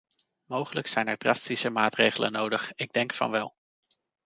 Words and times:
Mogelijk 0.45 0.87
zijn 0.87 1.07
er 1.07 1.17
drastische 1.17 1.69
maatregelen 1.69 2.31
nodig- 2.31 2.71
ik 2.75 2.93
denk 2.93 3.13
van 3.13 3.31
wel. 3.31 3.55